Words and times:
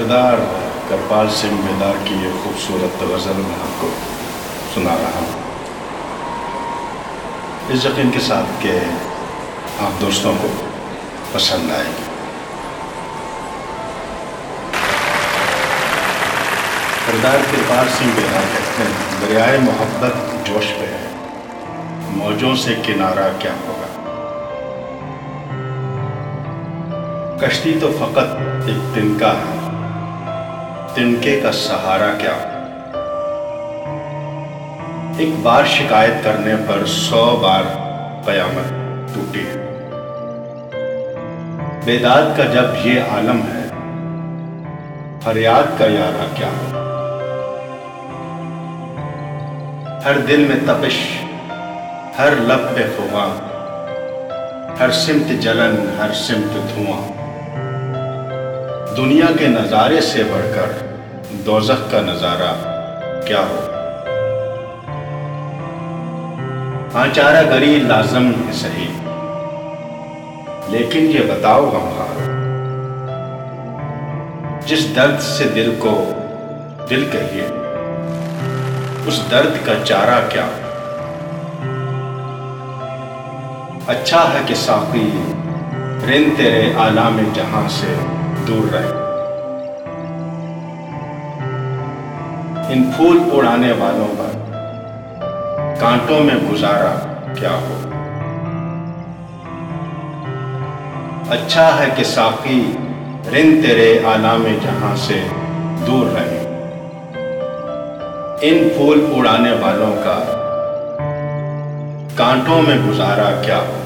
سردار 0.00 0.32
کرپال 0.88 1.26
سنگھ 1.30 1.66
بیدار 1.66 1.92
کی 2.04 2.14
یہ 2.14 2.28
خوبصورت 2.44 3.02
غزل 3.02 3.32
میں 3.36 3.54
آپ 3.54 3.80
کو 3.80 3.90
سنا 4.74 4.90
رہا 4.90 5.20
ہوں۔ 5.20 5.42
اس 7.68 7.84
یقین 7.84 8.10
کے 8.10 8.20
ساتھ 8.20 8.62
کہ 8.62 8.78
آپ 9.80 10.00
دوستوں 10.00 10.34
کو 10.42 10.48
پسند 11.32 11.70
آئے 11.70 11.84
گی۔ 11.84 12.04
سردار 17.06 17.38
کرپال 17.52 17.88
سنگھ 17.98 18.10
بیدار 18.16 18.40
کہتے 18.40 18.82
ہیں، 18.82 19.20
دریائے 19.20 19.58
محبت 19.58 20.46
جوش 20.46 20.66
پہ 20.68 20.84
ہے۔ 20.84 21.08
موجوں 22.08 22.56
سے 22.56 22.74
کنارہ 22.86 23.28
کیا 23.38 23.52
ہوگا؟ 23.68 23.86
کشتی 27.40 27.78
تو 27.80 27.90
فقط 28.00 28.36
ایک 28.66 28.94
تنکا 28.94 29.32
ہے۔ 29.32 29.59
تنکے 30.94 31.40
کا 31.40 31.52
سہارا 31.52 32.12
کیا؟ 32.18 32.32
ایک 35.18 35.28
بار 35.42 35.64
شکایت 35.64 36.24
کرنے 36.24 36.54
پر 36.66 36.84
سو 36.86 37.36
بار 37.36 37.62
قیامت 38.24 38.68
ٹوٹی۔ 39.14 39.44
بیداد 41.84 42.22
کا 42.36 42.44
جب 42.44 42.86
یہ 42.86 43.00
عالم 43.00 43.40
ہے، 43.42 43.66
فریاد 45.20 45.78
کا 45.78 45.86
یارہ 45.86 46.26
کیا؟ 46.34 46.48
ہر 50.04 50.18
دل 50.18 50.46
میں 50.48 50.60
تپش، 50.66 50.98
ہر 52.18 52.32
لب 52.36 52.76
پہ 52.76 52.82
فواں 52.96 53.50
ہر 54.80 54.90
سمت 54.90 55.42
جلن، 55.42 55.94
ہر 55.98 56.12
سمت 56.12 56.54
دھواں۔ 56.54 57.19
دنیا 58.96 59.26
کے 59.38 59.46
نظارے 59.48 60.00
سے 60.00 60.22
بڑھ 60.24 60.46
کر 60.54 60.70
دوزخ 61.46 61.90
کا 61.90 62.00
نظارہ 62.00 62.52
کیا 63.26 63.40
ہو؟ 63.50 63.60
ہاں 66.94 67.06
چارہ 67.14 67.42
گری 67.50 67.78
لازم 67.78 68.30
ہے 68.38 68.52
صحیح، 68.52 68.92
لیکن 70.70 71.10
یہ 71.14 71.30
بتاؤ 71.30 71.68
ہمارا 71.70 72.08
جس 74.66 74.84
درد 74.96 75.20
سے 75.22 75.48
دل 75.54 75.74
کو 75.78 75.94
دل 76.90 77.08
کہیے، 77.12 77.46
اس 79.06 79.20
درد 79.30 79.64
کا 79.66 79.74
چارہ 79.84 80.20
کیا؟ 80.30 80.46
اچھا 83.92 84.22
ہے 84.32 84.40
کہ 84.46 84.54
ساقی 84.56 85.08
رن 86.08 86.34
تیرے 86.36 86.70
عالم 86.78 87.22
جہاں 87.34 87.68
سے۔ 87.70 87.94
دور 88.48 88.74
رہے۔ 88.74 89.00
ان 92.68 92.90
پھول 92.96 93.18
اڑانے 93.32 93.72
والوں 93.72 94.14
پر 94.18 94.38
کانٹوں 95.80 96.20
میں 96.20 96.34
گزارا 96.52 97.22
کیا 97.34 97.50
ہو۔ 97.50 97.80
اچھا 101.30 101.78
ہے 101.78 101.86
کہ 101.96 102.04
ساقی 102.04 102.76
رن 103.32 103.60
تیرے 103.66 103.98
عالم 104.04 104.56
جہاں 104.62 104.96
سے 104.96 105.26
دور 105.86 106.06
رہے۔ 106.06 106.36
ان 108.40 108.68
پھول 108.76 109.06
اڑانے 109.16 109.52
والوں 109.52 109.96
کا 110.04 110.36
کانٹوں 112.16 112.62
میں 112.62 112.78
گزارا 112.88 113.42
کیا 113.42 113.56
ہو۔ 113.56 113.79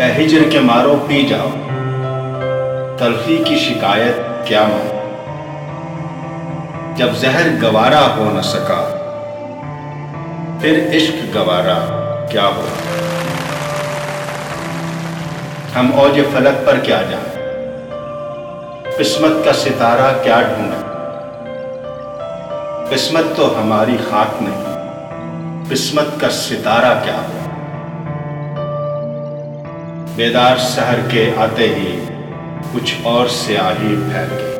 اے 0.00 0.06
ہجر 0.16 0.42
کے 0.50 0.60
مارو، 0.60 0.94
پی 1.06 1.22
جاؤ۔ 1.28 1.48
تلخی 2.98 3.36
کی 3.46 3.56
شکایت 3.58 4.46
کیا 4.46 4.62
ماں 4.68 4.86
جب 6.96 7.10
زہر 7.20 7.48
گوارا 7.62 8.00
ہو 8.16 8.28
نہ 8.34 8.40
سکا، 8.42 8.78
پھر 10.60 10.78
عشق 10.96 11.18
گوارا 11.34 11.78
کیا 12.30 12.46
ہو؟ 12.56 12.66
ہم 15.76 15.90
اوج 15.98 16.20
فلک 16.32 16.64
پر 16.66 16.78
کیا 16.84 17.00
جائیں 17.10 17.28
قسمت 18.98 19.44
کا 19.44 19.52
ستارہ 19.64 20.12
کیا 20.22 20.40
ڈھونڈیں 20.48 20.88
قسمت 22.90 23.36
تو 23.36 23.52
ہماری 23.60 23.96
خاک 24.10 24.42
نہیں، 24.42 25.68
قسمت 25.70 26.20
کا 26.20 26.30
ستارہ 26.38 26.94
کیا 27.04 27.18
ہو؟ 27.18 27.39
بیدار 30.16 30.56
سہر 30.56 31.08
کے 31.08 31.30
آتے 31.36 31.68
ہی 31.68 32.00
کچھ 32.72 32.94
اور 33.02 33.26
سیاہی 33.26 33.94
پھیل 33.96 34.28
گئی 34.30 34.56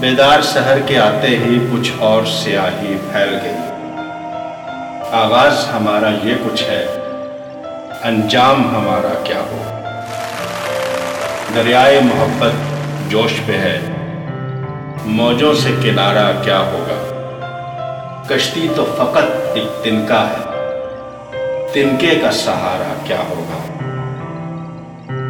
بیدار 0.00 0.40
سہر 0.42 0.78
کے 0.86 0.98
آتے 0.98 1.26
ہی 1.26 1.58
کچھ 1.72 1.92
اور 1.98 2.22
سیاہی 2.24 2.96
پھیل 3.12 3.38
گئی۔ 3.42 3.56
آغاز 5.12 5.66
ہمارا 5.72 6.28
یہ 6.28 6.34
کچھ 6.44 6.62
ہے، 6.62 6.86
انجام 8.02 8.76
ہمارا 8.76 9.20
کیا 9.24 9.40
ہو؟ 9.40 9.62
دریائے 11.54 12.00
محبت 12.00 12.52
جوش 13.10 13.32
پہ 13.46 13.52
ہے، 13.52 13.78
موجوں 15.04 15.54
سے 15.54 15.70
کنارہ 15.82 16.32
کیا 16.44 16.58
ہوگا؟ 16.58 16.98
کشتی 18.28 18.68
تو 18.76 18.84
فقط 18.96 19.46
ایک 19.54 19.84
تنکا 19.84 20.26
ہے۔ 20.30 20.45
تنکے 21.74 22.14
کا 22.22 22.30
سہارا 22.32 22.92
کیا 23.06 23.22
ہوگا؟ 23.28 23.60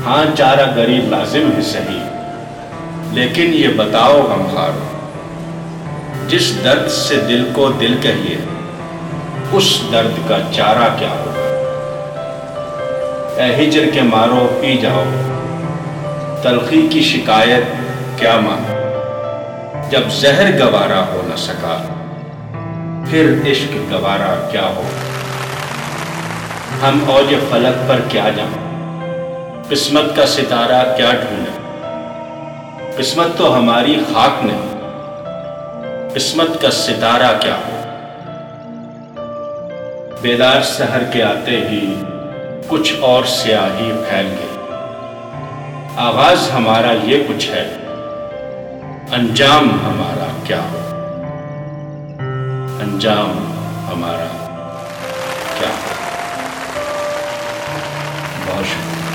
ہاں 0.06 0.24
چارہ 0.36 0.66
گری 0.76 1.00
لازم 1.08 1.50
ہے 1.56 1.62
صحیح، 1.70 3.14
لیکن 3.14 3.54
یہ 3.54 3.68
بتاؤ 3.76 4.20
غمخارو 4.28 4.84
جس 6.28 6.52
درد 6.64 6.88
سے 6.90 7.16
دل 7.28 7.44
کو 7.54 7.68
دل 7.80 7.96
کہیے، 8.02 8.36
اس 9.52 9.80
درد 9.92 10.18
کا 10.28 10.38
چارہ 10.52 10.88
کیا 10.98 11.10
ہوگا؟ 11.10 11.46
اے 13.36 13.50
ہجر 13.56 13.90
کے 13.94 14.02
مارو، 14.12 14.46
پی 14.60 14.76
جاؤ، 14.82 15.04
تلخی 16.42 16.86
کی 16.92 17.02
شکایت 17.04 17.64
کیا 18.18 18.38
مانو؟ 18.40 18.74
جب 19.90 20.08
زہر 20.20 20.58
گوارا 20.60 21.04
ہو 21.12 21.20
نہ 21.28 21.36
سکا، 21.40 21.76
پھر 23.10 23.34
عشق 23.50 23.76
گوارا 23.90 24.34
کیا 24.50 24.66
ہوگا؟ 24.76 25.15
ہم 26.82 26.98
اوج 27.08 27.34
فلک 27.50 27.88
پر 27.88 28.00
کیا 28.08 28.28
جائیں 28.36 29.64
قسمت 29.68 30.16
کا 30.16 30.26
ستارہ 30.26 30.82
کیا 30.96 31.12
ڈھونڈیں 31.12 31.54
قسمت 32.96 33.36
تو 33.38 33.54
ہماری 33.56 33.94
خاک 34.12 34.44
نہیں 34.44 34.74
قسمت 36.14 36.60
کا 36.62 36.70
ستارہ 36.70 37.32
کیا؟ 37.40 37.56
ہو 37.56 37.74
بیدار 40.22 40.62
سہر 40.68 41.02
کے 41.12 41.22
آتے 41.22 41.56
ہی 41.70 41.80
کچھ 42.68 42.92
اور 43.00 43.24
سیاہی 43.24 43.90
پھیل 44.08 44.28
گئی۔ 44.38 44.54
آغاز 45.96 46.50
ہمارا 46.54 46.92
یہ 47.04 47.24
کچھ 47.28 47.50
ہے، 47.50 47.66
انجام 49.12 49.70
ہمارا 49.84 50.30
کیا؟ 50.44 50.60
ہو 50.72 50.80
انجام 52.82 53.36
ہمارا 53.88 54.26
کیا؟ 55.58 55.68
ہو 55.68 55.95
بہت 58.56 58.66
شکریہ 58.66 59.05